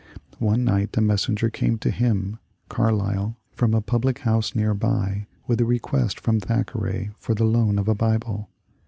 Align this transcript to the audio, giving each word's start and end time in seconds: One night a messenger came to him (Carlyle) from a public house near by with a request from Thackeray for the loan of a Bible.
One 0.39 0.63
night 0.65 0.97
a 0.97 0.99
messenger 1.01 1.51
came 1.51 1.77
to 1.77 1.91
him 1.91 2.39
(Carlyle) 2.69 3.37
from 3.51 3.75
a 3.75 3.81
public 3.81 4.17
house 4.17 4.55
near 4.55 4.73
by 4.73 5.27
with 5.45 5.61
a 5.61 5.65
request 5.65 6.19
from 6.19 6.39
Thackeray 6.39 7.11
for 7.19 7.35
the 7.35 7.45
loan 7.45 7.77
of 7.77 7.87
a 7.87 7.93
Bible. 7.93 8.49